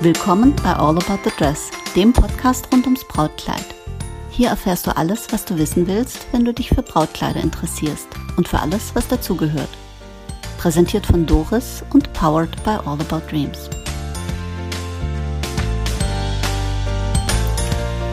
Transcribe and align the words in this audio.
Willkommen 0.00 0.54
bei 0.62 0.72
All 0.74 0.96
About 0.96 1.18
the 1.24 1.30
Dress, 1.36 1.72
dem 1.96 2.12
Podcast 2.12 2.72
rund 2.72 2.84
ums 2.84 3.02
Brautkleid. 3.02 3.64
Hier 4.30 4.50
erfährst 4.50 4.86
du 4.86 4.96
alles, 4.96 5.26
was 5.32 5.44
du 5.44 5.58
wissen 5.58 5.88
willst, 5.88 6.28
wenn 6.30 6.44
du 6.44 6.54
dich 6.54 6.68
für 6.68 6.82
Brautkleider 6.82 7.40
interessierst 7.40 8.06
und 8.36 8.46
für 8.46 8.60
alles, 8.60 8.94
was 8.94 9.08
dazugehört. 9.08 9.68
Präsentiert 10.58 11.04
von 11.04 11.26
Doris 11.26 11.82
und 11.92 12.12
powered 12.12 12.62
by 12.62 12.78
All 12.86 13.00
About 13.00 13.28
Dreams. 13.28 13.68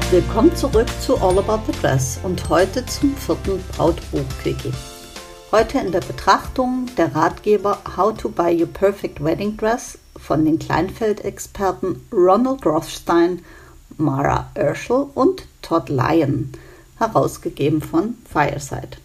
Willkommen 0.10 0.56
zurück 0.56 0.88
zu 1.02 1.20
All 1.20 1.38
About 1.38 1.72
the 1.72 1.80
Dress 1.82 2.20
und 2.24 2.50
heute 2.50 2.84
zum 2.88 3.16
vierten 3.16 3.64
Brautbuch-Quickie. 3.78 4.74
Heute 5.52 5.78
in 5.78 5.92
der 5.92 6.02
Betrachtung 6.02 6.88
der 6.98 7.16
Ratgeber 7.16 7.78
How 7.96 8.18
to 8.18 8.30
Buy 8.30 8.60
Your 8.60 8.74
Perfect 8.74 9.24
Wedding 9.24 9.56
Dress 9.56 10.00
von 10.26 10.44
den 10.44 10.58
Kleinfeld-Experten 10.58 12.02
Ronald 12.12 12.66
Rothstein, 12.66 13.44
Mara 13.98 14.50
Urschel 14.58 15.08
und 15.14 15.46
Todd 15.62 15.90
Lyon, 15.90 16.52
herausgegeben 16.98 17.82
von 17.82 18.16
Fireside. 18.30 18.98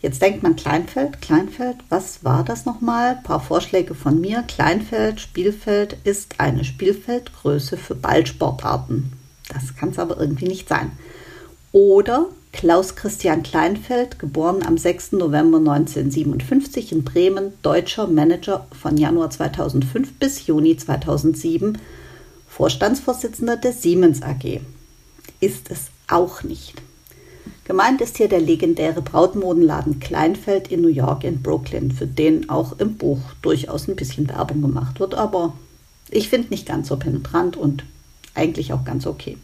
Jetzt 0.00 0.22
denkt 0.22 0.42
man 0.42 0.56
Kleinfeld, 0.56 1.20
Kleinfeld, 1.20 1.76
was 1.88 2.24
war 2.24 2.44
das 2.44 2.64
nochmal? 2.64 3.16
Ein 3.16 3.22
paar 3.22 3.40
Vorschläge 3.40 3.94
von 3.94 4.20
mir. 4.20 4.42
Kleinfeld, 4.42 5.20
Spielfeld 5.20 5.96
ist 6.04 6.38
eine 6.38 6.64
Spielfeldgröße 6.64 7.76
für 7.76 7.94
Ballsportarten. 7.94 9.12
Das 9.48 9.76
kann 9.76 9.90
es 9.90 9.98
aber 9.98 10.18
irgendwie 10.18 10.48
nicht 10.48 10.68
sein. 10.68 10.92
Oder 11.72 12.26
Klaus 12.56 12.96
Christian 12.96 13.42
Kleinfeld, 13.42 14.18
geboren 14.18 14.62
am 14.66 14.78
6. 14.78 15.12
November 15.12 15.58
1957 15.58 16.90
in 16.90 17.04
Bremen, 17.04 17.52
deutscher 17.60 18.06
Manager 18.06 18.66
von 18.72 18.96
Januar 18.96 19.28
2005 19.28 20.14
bis 20.14 20.46
Juni 20.46 20.74
2007, 20.74 21.76
Vorstandsvorsitzender 22.48 23.58
der 23.58 23.74
Siemens 23.74 24.22
AG. 24.22 24.60
Ist 25.38 25.70
es 25.70 25.88
auch 26.08 26.44
nicht. 26.44 26.80
Gemeint 27.64 28.00
ist 28.00 28.16
hier 28.16 28.28
der 28.28 28.40
legendäre 28.40 29.02
Brautmodenladen 29.02 30.00
Kleinfeld 30.00 30.72
in 30.72 30.80
New 30.80 30.88
York 30.88 31.24
in 31.24 31.42
Brooklyn, 31.42 31.92
für 31.92 32.06
den 32.06 32.48
auch 32.48 32.78
im 32.78 32.96
Buch 32.96 33.20
durchaus 33.42 33.86
ein 33.86 33.96
bisschen 33.96 34.30
Werbung 34.30 34.62
gemacht 34.62 34.98
wird, 34.98 35.14
aber 35.14 35.52
ich 36.08 36.30
finde 36.30 36.48
nicht 36.48 36.66
ganz 36.66 36.88
so 36.88 36.96
penetrant 36.96 37.58
und 37.58 37.84
eigentlich 38.34 38.72
auch 38.72 38.86
ganz 38.86 39.06
okay. 39.06 39.36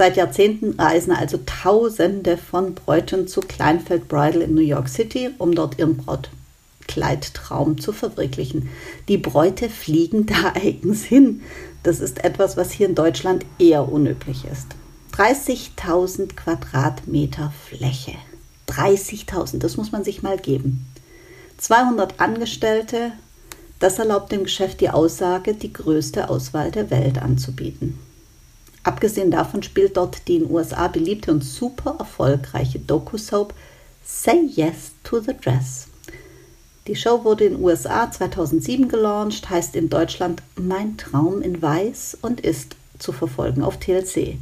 Seit 0.00 0.16
Jahrzehnten 0.16 0.80
reisen 0.80 1.12
also 1.12 1.38
Tausende 1.44 2.38
von 2.38 2.74
Bräuten 2.74 3.28
zu 3.28 3.42
Kleinfeld 3.42 4.08
Bridal 4.08 4.40
in 4.40 4.54
New 4.54 4.62
York 4.62 4.88
City, 4.88 5.28
um 5.36 5.54
dort 5.54 5.78
ihren 5.78 5.98
Brautkleidtraum 5.98 7.78
zu 7.78 7.92
verwirklichen. 7.92 8.70
Die 9.08 9.18
Bräute 9.18 9.68
fliegen 9.68 10.24
da 10.24 10.52
eigens 10.54 11.04
hin. 11.04 11.42
Das 11.82 12.00
ist 12.00 12.24
etwas, 12.24 12.56
was 12.56 12.72
hier 12.72 12.88
in 12.88 12.94
Deutschland 12.94 13.44
eher 13.58 13.92
unüblich 13.92 14.46
ist. 14.50 14.68
30.000 15.18 16.34
Quadratmeter 16.34 17.52
Fläche. 17.68 18.14
30.000, 18.68 19.58
das 19.58 19.76
muss 19.76 19.92
man 19.92 20.02
sich 20.02 20.22
mal 20.22 20.38
geben. 20.38 20.86
200 21.58 22.20
Angestellte, 22.20 23.12
das 23.80 23.98
erlaubt 23.98 24.32
dem 24.32 24.44
Geschäft 24.44 24.80
die 24.80 24.88
Aussage, 24.88 25.52
die 25.52 25.74
größte 25.74 26.30
Auswahl 26.30 26.70
der 26.70 26.90
Welt 26.90 27.20
anzubieten. 27.20 27.98
Abgesehen 28.82 29.30
davon 29.30 29.62
spielt 29.62 29.96
dort 29.96 30.26
die 30.26 30.36
in 30.36 30.50
USA 30.50 30.88
beliebte 30.88 31.30
und 31.30 31.44
super 31.44 31.96
erfolgreiche 31.98 32.78
Doku-Soap 32.78 33.52
Say 34.04 34.46
Yes 34.46 34.92
to 35.04 35.20
the 35.20 35.34
Dress. 35.34 35.86
Die 36.86 36.96
Show 36.96 37.24
wurde 37.24 37.44
in 37.44 37.62
USA 37.62 38.10
2007 38.10 38.88
gelauncht, 38.88 39.50
heißt 39.50 39.76
in 39.76 39.90
Deutschland 39.90 40.42
Mein 40.56 40.96
Traum 40.96 41.42
in 41.42 41.60
Weiß 41.60 42.18
und 42.22 42.40
ist 42.40 42.74
zu 42.98 43.12
verfolgen 43.12 43.62
auf 43.62 43.78
TLC. 43.78 44.38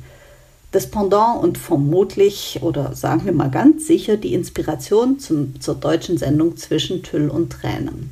Das 0.71 0.91
Pendant 0.91 1.43
und 1.43 1.59
vermutlich 1.59 2.61
oder 2.63 2.95
sagen 2.95 3.25
wir 3.25 3.33
mal 3.33 3.51
ganz 3.51 3.87
sicher 3.87 4.17
die 4.17 4.35
Inspiration 4.35 5.19
zum, 5.19 5.61
zur 5.61 5.75
deutschen 5.75 6.19
Sendung 6.19 6.57
Zwischen 6.57 7.03
Tüll 7.03 7.29
und 7.29 7.51
Tränen. 7.51 8.11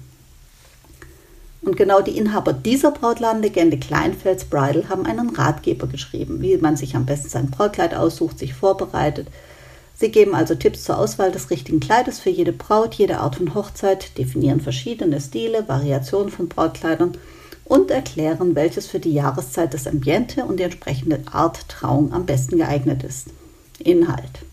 Und 1.67 1.77
genau 1.77 2.01
die 2.01 2.17
Inhaber 2.17 2.53
dieser 2.53 2.93
Brautladenlegende 2.93 3.77
Kleinfels 3.77 4.45
Bridal 4.45 4.89
haben 4.89 5.05
einen 5.05 5.31
Ratgeber 5.31 5.89
geschrieben, 5.89 6.41
wie 6.41 6.57
man 6.59 6.77
sich 6.77 6.95
am 6.95 7.07
besten 7.07 7.29
sein 7.29 7.51
Brautkleid 7.51 7.93
aussucht, 7.93 8.39
sich 8.39 8.55
vorbereitet. 8.55 9.27
Sie 9.93 10.13
geben 10.13 10.37
also 10.37 10.55
Tipps 10.55 10.85
zur 10.85 10.97
Auswahl 10.97 11.33
des 11.33 11.51
richtigen 11.51 11.81
Kleides 11.81 12.21
für 12.21 12.31
jede 12.31 12.53
Braut, 12.53 12.95
jede 12.95 13.19
Art 13.19 13.35
von 13.35 13.53
Hochzeit, 13.53 14.17
definieren 14.17 14.61
verschiedene 14.61 15.21
Stile, 15.21 15.67
Variationen 15.67 16.29
von 16.29 16.49
Brautkleidern 16.49 17.19
und 17.65 17.91
erklären, 17.91 18.55
welches 18.55 18.87
für 18.87 19.01
die 19.01 19.15
Jahreszeit 19.15 19.73
des 19.73 19.89
Ambiente 19.89 20.45
und 20.45 20.61
die 20.61 20.65
entsprechende 20.65 21.21
Art 21.33 21.69
Trauung 21.69 22.13
am 22.13 22.27
besten 22.27 22.59
geeignet 22.59 23.03
ist. 23.03 23.31
Inhalt. 23.81 24.45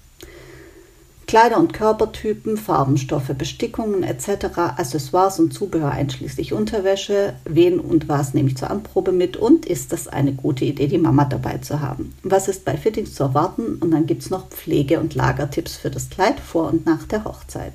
Kleider- 1.34 1.58
und 1.58 1.74
Körpertypen, 1.74 2.58
Farbenstoffe, 2.58 3.32
Bestickungen 3.36 4.04
etc., 4.04 4.56
Accessoires 4.56 5.40
und 5.40 5.52
Zubehör 5.52 5.90
einschließlich 5.90 6.54
Unterwäsche, 6.54 7.34
wen 7.46 7.80
und 7.80 8.08
was 8.08 8.36
nehme 8.36 8.50
ich 8.50 8.58
zur 8.58 8.70
Anprobe 8.70 9.12
mit 9.12 9.36
und 9.36 9.66
ist 9.66 9.92
das 9.94 10.08
eine 10.08 10.34
gute 10.34 10.64
Idee, 10.64 10.86
die 10.86 11.00
Mama 11.00 11.26
dabei 11.26 11.58
zu 11.58 11.82
haben? 11.82 12.14
Was 12.22 12.50
ist 12.50 12.66
bei 12.66 12.78
Fittings 12.78 13.16
zu 13.16 13.24
erwarten? 13.24 13.78
Und 13.80 13.90
dann 13.90 14.06
gibt 14.06 14.22
es 14.22 14.30
noch 14.30 14.50
Pflege- 14.50 15.00
und 15.00 15.16
Lagertipps 15.16 15.76
für 15.76 15.90
das 15.90 16.12
Kleid 16.12 16.40
vor 16.40 16.70
und 16.70 16.86
nach 16.86 17.08
der 17.08 17.26
Hochzeit. 17.26 17.74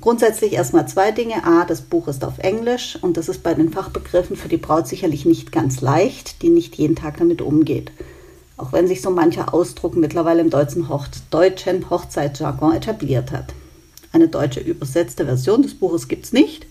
Grundsätzlich 0.00 0.54
erstmal 0.54 0.88
zwei 0.88 1.12
Dinge. 1.12 1.44
A, 1.44 1.64
das 1.64 1.82
Buch 1.82 2.08
ist 2.08 2.24
auf 2.24 2.38
Englisch 2.38 2.98
und 3.00 3.16
das 3.16 3.28
ist 3.28 3.44
bei 3.44 3.54
den 3.54 3.70
Fachbegriffen 3.70 4.34
für 4.34 4.48
die 4.48 4.56
Braut 4.56 4.88
sicherlich 4.88 5.26
nicht 5.26 5.52
ganz 5.52 5.80
leicht, 5.80 6.42
die 6.42 6.50
nicht 6.50 6.74
jeden 6.74 6.96
Tag 6.96 7.18
damit 7.18 7.40
umgeht 7.40 7.92
auch 8.58 8.72
wenn 8.72 8.86
sich 8.88 9.00
so 9.00 9.10
mancher 9.10 9.54
Ausdruck 9.54 9.96
mittlerweile 9.96 10.40
im 10.40 10.50
deutschen, 10.50 10.88
Hoch 10.88 11.06
deutschen 11.30 11.88
Hochzeitsjargon 11.88 12.74
etabliert 12.74 13.32
hat. 13.32 13.54
Eine 14.12 14.28
deutsche 14.28 14.60
übersetzte 14.60 15.24
Version 15.24 15.62
des 15.62 15.74
Buches 15.74 16.08
gibt 16.08 16.26
es 16.26 16.32
nicht 16.32 16.66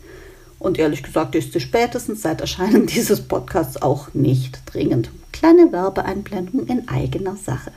und 0.60 0.78
ehrlich 0.78 1.02
gesagt 1.02 1.36
ist 1.36 1.54
sie 1.54 1.60
spätestens 1.60 2.22
seit 2.22 2.42
Erscheinen 2.42 2.86
dieses 2.88 3.22
Podcasts 3.22 3.82
auch 3.82 4.14
nicht 4.14 4.62
dringend. 4.66 5.10
Kleine 5.32 5.72
Werbeeinblendung 5.72 6.68
in 6.68 6.88
eigener 6.88 7.36
Sache. 7.36 7.72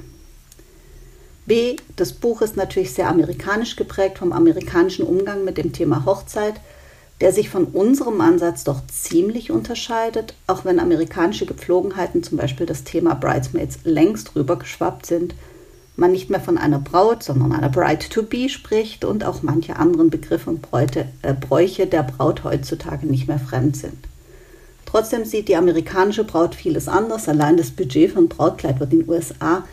B. 1.47 1.77
Das 1.97 2.13
Buch 2.13 2.43
ist 2.43 2.57
natürlich 2.57 2.93
sehr 2.93 3.09
amerikanisch 3.09 3.77
geprägt 3.77 4.19
vom 4.19 4.33
amerikanischen 4.33 5.05
Umgang 5.05 5.45
mit 5.45 5.57
dem 5.57 5.73
Thema 5.73 6.05
Hochzeit– 6.05 6.55
der 7.21 7.33
sich 7.33 7.51
von 7.51 7.65
unserem 7.65 8.21
Ansatz 8.21 8.65
doch 8.65 8.87
ziemlich 8.87 9.51
unterscheidet, 9.51 10.35
auch 10.47 10.65
wenn 10.65 10.81
amerikanische 10.81 11.45
Gepflogenheiten, 11.45 12.23
zum 12.23 12.39
Beispiel 12.39 12.67
das 12.67 12.85
Thema 12.85 13.15
Bridesmaids, 13.15 13.81
längst 13.85 14.35
rübergeschwappt 14.35 15.05
sind, 15.05 15.35
man 15.97 16.13
nicht 16.13 16.31
mehr 16.31 16.41
von 16.41 16.57
einer 16.57 16.79
Braut, 16.79 17.23
sondern 17.23 17.53
einer 17.53 17.69
Bride-to-be 17.69 18.49
spricht 18.49 19.05
und 19.05 19.23
auch 19.23 19.43
manche 19.43 19.77
anderen 19.77 20.09
Begriffe 20.09 20.49
und 20.49 20.63
Bräute, 20.63 21.09
äh, 21.21 21.35
Bräuche 21.35 21.87
der 21.87 22.05
Braut 22.05 22.43
heutzutage 22.43 23.07
nicht 23.07 23.29
mehr 23.29 23.39
fremd 23.39 23.77
sind. 23.77 23.99
Trotzdem 24.87 25.27
sieht 25.27 25.49
die 25.49 25.57
amerikanische 25.57 26.25
Braut 26.25 26.55
vieles 26.55 26.89
anders. 26.89 27.29
Allein 27.29 27.59
das 27.59 27.71
Budget 27.71 28.13
für 28.13 28.19
ein 28.19 28.29
Brautkleid 28.29 28.81
wird 28.81 28.93
in 28.95 29.01
den 29.01 29.11
USA 29.11 29.65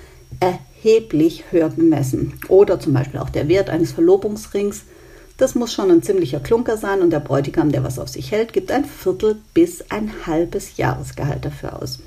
erheblich 0.41 1.45
höher 1.49 1.69
gemessen. 1.69 2.33
Oder 2.49 2.79
zum 2.79 2.93
Beispiel 2.93 3.21
auch 3.21 3.29
der 3.29 3.47
Wert 3.47 3.69
eines 3.69 3.93
Verlobungsrings– 3.93 4.83
das 5.37 5.53
muss 5.53 5.71
schon 5.71 5.91
ein 5.91 6.01
ziemlicher 6.01 6.39
Klunker 6.39 6.77
sein 6.77 7.01
und 7.01 7.11
der 7.11 7.19
Bräutigam, 7.19 7.71
der 7.71 7.83
was 7.83 7.99
auf 7.99 8.09
sich 8.09 8.31
hält, 8.31 8.53
gibt 8.53 8.71
ein 8.71 8.85
Viertel 8.85 9.37
bis 9.53 9.91
ein 9.91 10.11
halbes 10.25 10.77
Jahresgehalt 10.77 11.45
dafür 11.45 11.81
aus. 11.81 11.99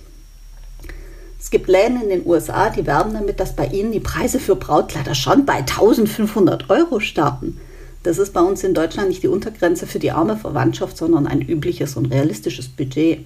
Es 1.39 1.51
gibt 1.51 1.69
Läden 1.69 2.03
in 2.03 2.11
den 2.11 2.27
USA, 2.27 2.69
die 2.69 2.87
werben 2.87 3.15
damit, 3.15 3.41
dass 3.41 3.57
bei 3.57 3.67
ihnen 3.67 3.93
die 3.93 4.01
Preise 4.01 4.41
für 4.41 4.57
Brautkleider 4.57 5.15
schon 5.15 5.47
bei 5.47 5.55
1500 5.55 6.69
Euro 6.69 7.01
starten. 7.01 7.59
Das 8.03 8.19
ist 8.19 8.33
bei 8.33 8.41
uns 8.41 8.65
in 8.65 8.75
Deutschland 8.75 9.09
nicht 9.09 9.23
die 9.23 9.29
Untergrenze 9.29 9.87
für 9.87 9.99
die 9.99 10.11
arme 10.11 10.37
Verwandtschaft, 10.37 10.97
sondern 10.97 11.27
ein 11.27 11.41
übliches 11.41 11.97
und 11.97 12.07
realistisches 12.07 12.69
Budget. 12.69 13.25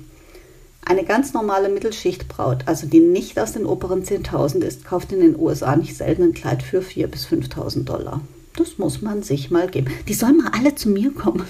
Eine 0.84 1.04
ganz 1.04 1.32
normale 1.32 1.70
Mittelschichtbraut, 1.70 2.64
also 2.66 2.86
die 2.86 3.00
nicht 3.00 3.38
aus 3.38 3.52
den 3.52 3.64
oberen 3.64 4.04
10.000 4.04 4.60
ist, 4.60 4.84
kauft 4.84 5.12
in 5.12 5.20
den 5.20 5.38
USA 5.38 5.74
nicht 5.76 5.96
selten 5.96 6.24
ein 6.24 6.34
Kleid 6.34 6.62
für 6.62 6.80
4.000 6.82 7.06
bis 7.06 7.26
5.000 7.26 7.84
Dollar. 7.84 8.20
Das 8.56 8.78
muss 8.78 9.02
man 9.02 9.22
sich 9.22 9.50
mal 9.50 9.68
geben. 9.68 9.92
Die 10.08 10.14
sollen 10.14 10.38
mal 10.38 10.52
alle 10.52 10.74
zu 10.74 10.88
mir 10.88 11.12
kommen. 11.12 11.46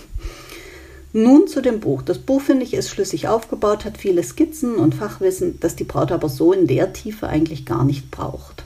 Nun 1.12 1.46
zu 1.46 1.60
dem 1.60 1.80
Buch. 1.80 2.02
Das 2.02 2.18
Buch, 2.18 2.40
finde 2.40 2.64
ich, 2.64 2.74
ist 2.74 2.88
schlüssig 2.88 3.28
aufgebaut, 3.28 3.84
hat 3.84 3.98
viele 3.98 4.24
Skizzen 4.24 4.76
und 4.76 4.94
Fachwissen, 4.94 5.60
das 5.60 5.76
die 5.76 5.84
Braut 5.84 6.10
aber 6.10 6.28
so 6.28 6.52
in 6.52 6.66
der 6.66 6.92
Tiefe 6.92 7.28
eigentlich 7.28 7.66
gar 7.66 7.84
nicht 7.84 8.10
braucht. 8.10 8.64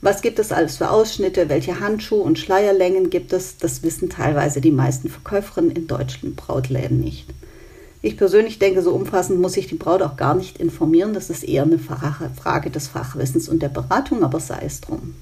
Was 0.00 0.22
gibt 0.22 0.38
es 0.38 0.52
alles 0.52 0.76
für 0.76 0.90
Ausschnitte? 0.90 1.48
Welche 1.48 1.80
Handschuh- 1.80 2.22
und 2.22 2.38
Schleierlängen 2.38 3.10
gibt 3.10 3.32
es? 3.32 3.56
Das 3.56 3.82
wissen 3.82 4.10
teilweise 4.10 4.60
die 4.60 4.70
meisten 4.70 5.08
Verkäuferinnen 5.08 5.70
in 5.70 5.86
deutschen 5.86 6.34
Brautläden 6.34 7.00
nicht. 7.00 7.26
Ich 8.00 8.16
persönlich 8.16 8.58
denke, 8.58 8.82
so 8.82 8.92
umfassend 8.92 9.40
muss 9.40 9.54
sich 9.54 9.66
die 9.66 9.76
Braut 9.76 10.02
auch 10.02 10.16
gar 10.16 10.34
nicht 10.34 10.58
informieren. 10.58 11.14
Das 11.14 11.30
ist 11.30 11.42
eher 11.42 11.62
eine 11.62 11.78
Frage 11.78 12.70
des 12.70 12.88
Fachwissens 12.88 13.48
und 13.48 13.62
der 13.62 13.70
Beratung, 13.70 14.22
aber 14.22 14.40
sei 14.40 14.62
es 14.66 14.82
drum. 14.82 15.14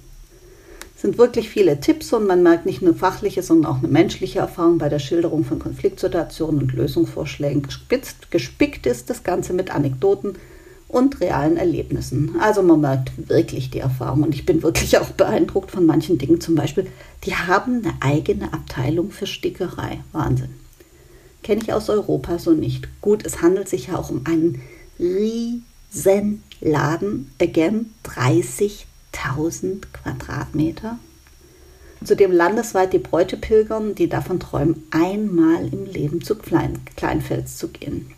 Sind 1.02 1.18
wirklich 1.18 1.50
viele 1.50 1.80
Tipps 1.80 2.12
und 2.12 2.28
man 2.28 2.44
merkt 2.44 2.64
nicht 2.64 2.80
nur 2.80 2.94
fachliche, 2.94 3.42
sondern 3.42 3.72
auch 3.72 3.78
eine 3.78 3.88
menschliche 3.88 4.38
Erfahrung 4.38 4.78
bei 4.78 4.88
der 4.88 5.00
Schilderung 5.00 5.44
von 5.44 5.58
Konfliktsituationen 5.58 6.62
und 6.62 6.72
Lösungsvorschlägen. 6.74 7.62
Gespitzt, 7.62 8.30
gespickt 8.30 8.86
ist 8.86 9.10
das 9.10 9.24
Ganze 9.24 9.52
mit 9.52 9.74
Anekdoten 9.74 10.36
und 10.86 11.20
realen 11.20 11.56
Erlebnissen. 11.56 12.36
Also 12.40 12.62
man 12.62 12.82
merkt 12.82 13.10
wirklich 13.28 13.70
die 13.70 13.80
Erfahrung 13.80 14.22
und 14.22 14.32
ich 14.32 14.46
bin 14.46 14.62
wirklich 14.62 14.96
auch 15.00 15.10
beeindruckt 15.10 15.72
von 15.72 15.86
manchen 15.86 16.18
Dingen. 16.18 16.40
Zum 16.40 16.54
Beispiel, 16.54 16.86
die 17.24 17.34
haben 17.34 17.82
eine 17.84 17.94
eigene 18.00 18.52
Abteilung 18.52 19.10
für 19.10 19.26
Stickerei. 19.26 20.04
Wahnsinn. 20.12 20.50
Kenne 21.42 21.62
ich 21.62 21.72
aus 21.72 21.90
Europa 21.90 22.38
so 22.38 22.52
nicht. 22.52 22.86
Gut, 23.00 23.26
es 23.26 23.42
handelt 23.42 23.68
sich 23.68 23.88
ja 23.88 23.98
auch 23.98 24.10
um 24.10 24.24
einen 24.24 24.62
riesen 25.00 26.44
Laden. 26.60 27.32
Again, 27.40 27.92
30 28.04 28.86
1000 29.24 29.92
Quadratmeter, 29.92 30.98
zu 32.04 32.16
dem 32.16 32.32
landesweit 32.32 32.92
die 32.92 32.98
Bräute 32.98 33.36
pilgern, 33.36 33.94
die 33.94 34.08
davon 34.08 34.40
träumen, 34.40 34.84
einmal 34.90 35.72
im 35.72 35.84
Leben 35.86 36.22
zu 36.22 36.36
Klein 36.36 36.80
Kleinfels 36.96 37.56
zu 37.56 37.68
gehen. 37.68 38.10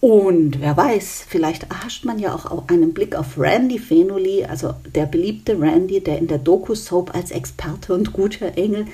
Und 0.00 0.60
wer 0.60 0.76
weiß, 0.76 1.26
vielleicht 1.28 1.64
erhascht 1.64 2.06
man 2.06 2.18
ja 2.18 2.34
auch 2.34 2.68
einen 2.68 2.94
Blick 2.94 3.14
auf 3.14 3.38
Randy 3.38 3.78
Fenoli, 3.78 4.44
also 4.44 4.74
der 4.94 5.04
beliebte 5.04 5.60
Randy, 5.60 6.00
der 6.00 6.18
in 6.18 6.26
der 6.26 6.38
Doku-Soap 6.38 7.14
als 7.14 7.30
Experte 7.30 7.92
und 7.92 8.14
guter 8.14 8.56
Engel 8.56 8.86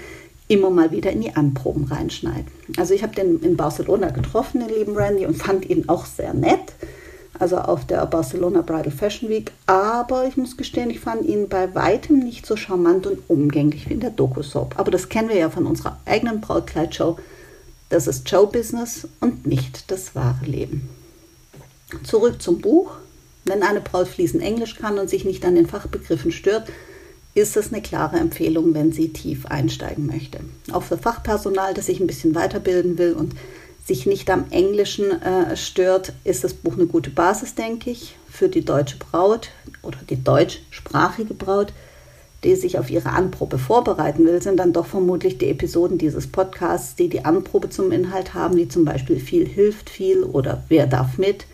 immer 0.48 0.70
mal 0.70 0.90
wieder 0.90 1.12
in 1.12 1.20
die 1.20 1.34
Anproben 1.34 1.84
reinschneidet. 1.84 2.46
Also 2.76 2.94
ich 2.94 3.04
habe 3.04 3.14
den 3.14 3.40
in 3.40 3.56
Barcelona 3.56 4.10
getroffen, 4.10 4.60
den 4.60 4.76
lieben 4.76 4.96
Randy, 4.96 5.26
und 5.26 5.36
fand 5.36 5.68
ihn 5.68 5.88
auch 5.88 6.06
sehr 6.06 6.34
nett 6.34 6.72
also 7.38 7.58
auf 7.58 7.86
der 7.86 8.04
Barcelona 8.06 8.62
Bridal 8.62 8.90
Fashion 8.90 9.28
Week. 9.28 9.52
Aber 9.66 10.26
ich 10.26 10.36
muss 10.36 10.56
gestehen, 10.56 10.90
ich 10.90 11.00
fand 11.00 11.24
ihn 11.24 11.48
bei 11.48 11.74
weitem 11.74 12.18
nicht 12.18 12.46
so 12.46 12.56
charmant 12.56 13.06
und 13.06 13.18
umgänglich 13.28 13.88
wie 13.88 13.94
in 13.94 14.00
der 14.00 14.10
Doku-Soap. 14.10 14.78
Aber 14.78 14.90
das 14.90 15.08
kennen 15.08 15.28
wir 15.28 15.36
ja 15.36 15.50
von 15.50 15.66
unserer 15.66 15.98
eigenen 16.04 16.40
Brautkleidshow. 16.40 17.18
Das 17.88 18.06
ist 18.06 18.28
Show-Business 18.28 19.08
und 19.20 19.46
nicht 19.46 19.90
das 19.90 20.14
wahre 20.14 20.44
Leben. 20.44 20.88
Zurück 22.04 22.42
zum 22.42 22.60
Buch. 22.60 22.92
Wenn 23.44 23.62
eine 23.62 23.80
Braut 23.80 24.08
fließend 24.08 24.42
Englisch 24.42 24.74
kann 24.74 24.98
und 24.98 25.08
sich 25.08 25.24
nicht 25.24 25.44
an 25.44 25.54
den 25.54 25.68
Fachbegriffen 25.68 26.32
stört, 26.32 26.68
ist 27.34 27.56
es 27.56 27.72
eine 27.72 27.82
klare 27.82 28.16
Empfehlung, 28.16 28.74
wenn 28.74 28.92
sie 28.92 29.12
tief 29.12 29.46
einsteigen 29.46 30.06
möchte. 30.06 30.40
Auch 30.72 30.82
für 30.82 30.98
Fachpersonal, 30.98 31.74
das 31.74 31.86
sich 31.86 32.00
ein 32.00 32.06
bisschen 32.06 32.34
weiterbilden 32.34 32.98
will 32.98 33.12
und 33.12 33.34
sich 33.86 34.04
nicht 34.04 34.30
am 34.30 34.46
Englischen 34.50 35.22
äh, 35.22 35.56
stört, 35.56 36.12
ist 36.24 36.42
das 36.42 36.54
Buch 36.54 36.74
eine 36.74 36.86
gute 36.86 37.10
Basis, 37.10 37.54
denke 37.54 37.90
ich, 37.90 38.16
für 38.28 38.48
die 38.48 38.64
deutsche 38.64 38.96
Braut 38.96 39.50
oder 39.82 39.98
die 40.10 40.22
deutschsprachige 40.22 41.34
Braut, 41.34 41.72
die 42.42 42.56
sich 42.56 42.78
auf 42.78 42.90
ihre 42.90 43.10
Anprobe 43.10 43.58
vorbereiten 43.58 44.24
will, 44.24 44.42
sind 44.42 44.58
dann 44.58 44.72
doch 44.72 44.86
vermutlich 44.86 45.38
die 45.38 45.48
Episoden 45.50 45.98
dieses 45.98 46.26
Podcasts, 46.26 46.96
die 46.96 47.08
die 47.08 47.24
Anprobe 47.24 47.70
zum 47.70 47.92
Inhalt 47.92 48.34
haben, 48.34 48.56
wie 48.56 48.68
zum 48.68 48.84
Beispiel 48.84 49.20
viel 49.20 49.46
hilft 49.46 49.88
viel 49.88 50.24
oder 50.24 50.64
wer 50.68 50.88
darf 50.88 51.16
mit. 51.16 51.46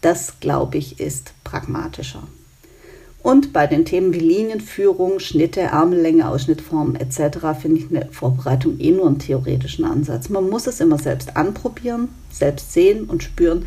Das, 0.00 0.38
glaube 0.38 0.78
ich, 0.78 1.00
ist 1.00 1.32
pragmatischer. 1.42 2.22
Und 3.24 3.54
bei 3.54 3.66
den 3.66 3.86
Themen 3.86 4.12
wie 4.12 4.18
Linienführung, 4.18 5.18
Schnitte, 5.18 5.62
Ärmellänge, 5.62 6.28
Ausschnittformen 6.28 6.94
etc. 6.94 7.58
finde 7.58 7.80
ich 7.80 7.88
eine 7.88 8.12
Vorbereitung 8.12 8.78
eh 8.78 8.90
nur 8.90 9.06
einen 9.06 9.18
theoretischen 9.18 9.86
Ansatz. 9.86 10.28
Man 10.28 10.50
muss 10.50 10.66
es 10.66 10.78
immer 10.78 10.98
selbst 10.98 11.34
anprobieren, 11.34 12.10
selbst 12.30 12.74
sehen 12.74 13.06
und 13.06 13.22
spüren. 13.22 13.64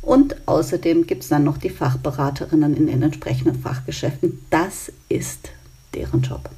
Und 0.00 0.36
außerdem 0.46 1.06
gibt 1.06 1.22
es 1.22 1.28
dann 1.28 1.44
noch 1.44 1.58
die 1.58 1.68
Fachberaterinnen 1.68 2.74
in 2.74 2.86
den 2.86 3.02
entsprechenden 3.02 3.60
Fachgeschäften. 3.60 4.42
Das 4.48 4.90
ist 5.10 5.50
deren 5.92 6.22
Job. 6.22 6.48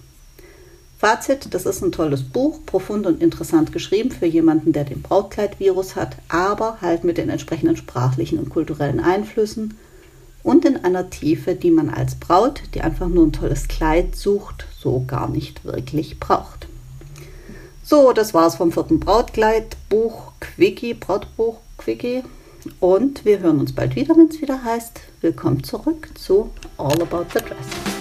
Fazit, 0.99 1.53
das 1.53 1.67
ist 1.67 1.83
ein 1.83 1.91
tolles 1.91 2.23
Buch, 2.23 2.61
profund 2.65 3.07
und 3.07 3.21
interessant 3.21 3.73
geschrieben 3.73 4.13
für 4.13 4.27
jemanden, 4.27 4.73
der 4.73 4.85
den 4.85 5.03
Brautkleidvirus 5.03 5.97
hat, 5.97 6.17
aber 6.29 6.79
halt 6.81 7.03
mit 7.03 7.19
den 7.19 7.29
entsprechenden 7.29 7.77
sprachlichen 7.77 8.39
und 8.39 8.51
kulturellen 8.51 9.01
Einflüssen 9.01 9.75
und 10.47 10.65
in 10.65 10.85
einer 10.85 11.11
Tiefe, 11.11 11.57
die 11.57 11.73
man 11.73 11.91
als 11.91 12.15
Braut, 12.15 12.63
die 12.73 12.81
einfach 12.81 13.09
nur 13.09 13.27
ein 13.27 13.33
tolles 13.33 13.67
Kleid 13.67 14.15
sucht, 14.15 14.65
so 14.79 15.03
gar 15.05 15.29
nicht 15.29 15.65
wirklich 15.65 16.21
braucht. 16.21 16.69
So, 17.83 18.13
das 18.13 18.33
war's 18.33 18.55
vom 18.55 18.71
vierten 18.71 19.01
Brautkleidbuch 19.01 20.33
Quickie, 20.39 20.95
Brautbuch 20.95 21.59
Quickie. 21.79 22.23
Und 22.79 23.25
wir 23.25 23.41
hören 23.41 23.59
uns 23.59 23.75
bald 23.75 23.97
wieder, 23.97 24.17
wenn 24.17 24.29
es 24.29 24.41
wieder 24.41 24.63
heißt, 24.63 25.01
willkommen 25.21 25.65
zurück 25.65 26.11
zu 26.15 26.51
All 26.79 27.03
About 27.03 27.27
the 27.35 27.41
Dress. 27.41 27.96